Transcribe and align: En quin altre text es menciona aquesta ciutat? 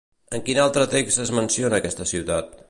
En 0.37 0.41
quin 0.47 0.59
altre 0.63 0.87
text 0.93 1.21
es 1.25 1.33
menciona 1.41 1.81
aquesta 1.83 2.09
ciutat? 2.15 2.51